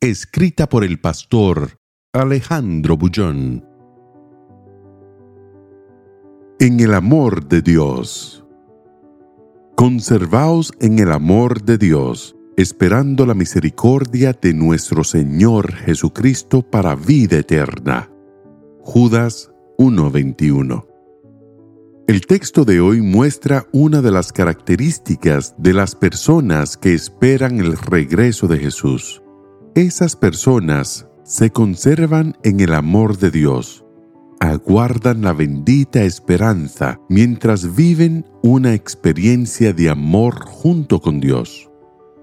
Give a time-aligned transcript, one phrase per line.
[0.00, 1.80] Escrita por el pastor
[2.12, 3.64] Alejandro Bullón.
[6.60, 8.46] En el amor de Dios.
[9.74, 17.38] Conservaos en el amor de Dios, esperando la misericordia de nuestro Señor Jesucristo para vida
[17.38, 18.08] eterna.
[18.82, 20.86] Judas 1:21
[22.06, 27.76] el texto de hoy muestra una de las características de las personas que esperan el
[27.76, 29.20] regreso de Jesús.
[29.74, 33.84] Esas personas se conservan en el amor de Dios,
[34.40, 41.70] aguardan la bendita esperanza mientras viven una experiencia de amor junto con Dios.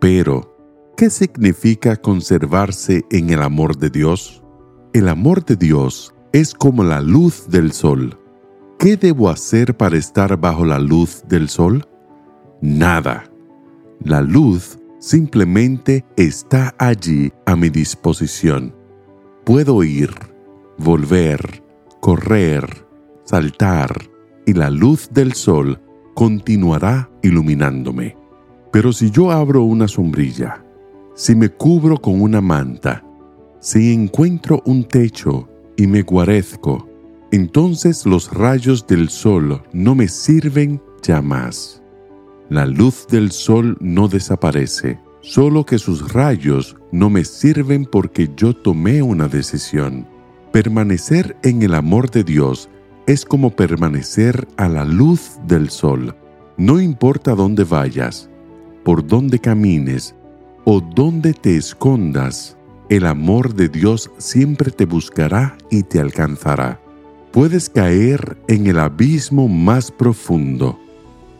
[0.00, 0.56] Pero,
[0.96, 4.42] ¿qué significa conservarse en el amor de Dios?
[4.92, 8.20] El amor de Dios es como la luz del sol
[8.80, 11.86] ¿Qué debo hacer para estar bajo la luz del sol?
[12.62, 13.24] Nada.
[14.02, 18.72] La luz simplemente está allí a mi disposición.
[19.44, 20.10] Puedo ir,
[20.78, 21.40] volver,
[22.00, 22.86] correr,
[23.24, 23.90] saltar,
[24.46, 25.80] y la luz del sol
[26.14, 28.16] continuará iluminándome.
[28.72, 30.64] Pero si yo abro una sombrilla,
[31.14, 33.04] si me cubro con una manta,
[33.58, 36.88] si encuentro un techo y me guarezco,
[37.32, 41.79] entonces los rayos del sol no me sirven ya más.
[42.50, 48.54] La luz del sol no desaparece, solo que sus rayos no me sirven porque yo
[48.54, 50.04] tomé una decisión.
[50.50, 52.68] Permanecer en el amor de Dios
[53.06, 56.16] es como permanecer a la luz del sol.
[56.56, 58.28] No importa dónde vayas,
[58.84, 60.16] por dónde camines
[60.64, 62.56] o dónde te escondas,
[62.88, 66.80] el amor de Dios siempre te buscará y te alcanzará.
[67.30, 70.80] Puedes caer en el abismo más profundo,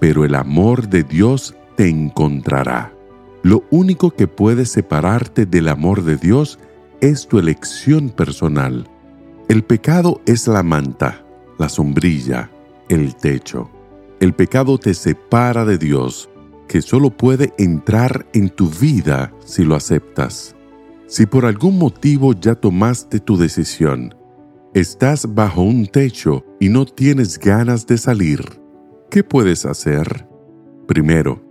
[0.00, 2.92] pero el amor de Dios te encontrará.
[3.42, 6.58] Lo único que puede separarte del amor de Dios
[7.00, 8.88] es tu elección personal.
[9.48, 11.24] El pecado es la manta,
[11.58, 12.50] la sombrilla,
[12.88, 13.70] el techo.
[14.20, 16.28] El pecado te separa de Dios,
[16.66, 20.56] que solo puede entrar en tu vida si lo aceptas.
[21.06, 24.12] Si por algún motivo ya tomaste tu decisión,
[24.76, 28.44] Estás bajo un techo y no tienes ganas de salir.
[29.10, 30.28] ¿Qué puedes hacer?
[30.88, 31.42] Primero,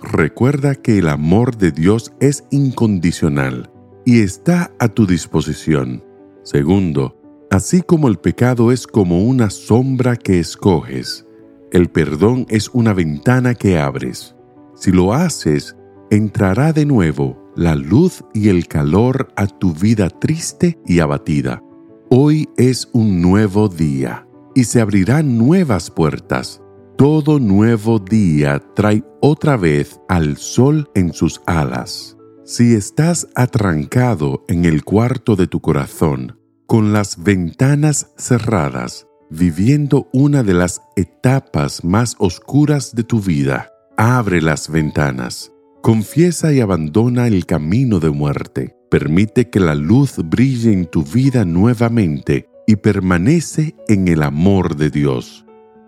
[0.00, 3.70] recuerda que el amor de Dios es incondicional
[4.04, 6.04] y está a tu disposición.
[6.42, 7.18] Segundo,
[7.50, 11.26] así como el pecado es como una sombra que escoges,
[11.72, 14.36] el perdón es una ventana que abres.
[14.74, 15.74] Si lo haces,
[16.10, 21.62] entrará de nuevo la luz y el calor a tu vida triste y abatida.
[22.10, 26.62] Hoy es un nuevo día y se abrirán nuevas puertas.
[27.02, 32.16] Todo nuevo día trae otra vez al sol en sus alas.
[32.44, 40.44] Si estás atrancado en el cuarto de tu corazón, con las ventanas cerradas, viviendo una
[40.44, 45.50] de las etapas más oscuras de tu vida, abre las ventanas,
[45.82, 51.44] confiesa y abandona el camino de muerte Permite que la luz brille en tu vida
[51.44, 55.44] nuevamente y permanece en el amor de Dios.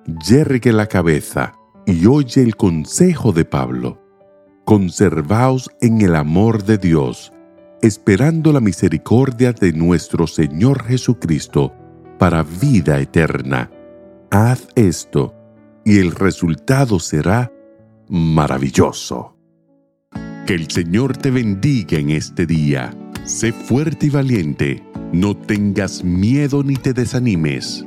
[0.07, 1.55] Yergue la cabeza
[1.87, 4.03] y oye el consejo de Pablo.
[4.67, 7.33] Conservaos en el amor de Dios,
[7.81, 11.73] esperando la misericordia de nuestro Señor Jesucristo
[12.19, 13.71] para vida eterna.
[14.31, 15.35] Haz esto
[15.87, 17.51] y el resultado será
[18.09, 19.39] maravilloso.
[20.47, 22.95] Que el Señor te bendiga en este día.
[23.25, 24.83] Sé fuerte y valiente.
[25.15, 27.87] No tengas miedo ni te desanimes,